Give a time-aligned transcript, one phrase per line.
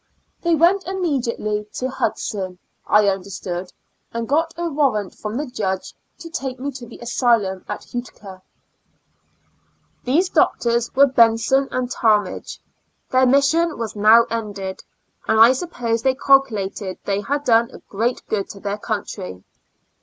[0.41, 2.57] They went immediately to Hudson,
[2.87, 3.71] I understood,
[4.11, 8.41] and got a warrant from the judge to take me to the asylum at Utica.
[10.03, 12.57] These doctors were Benson and Talmaffe:
[13.11, 14.83] their mission was now ended,
[15.27, 19.43] and I sup pose they calculated they had done a great good to their country.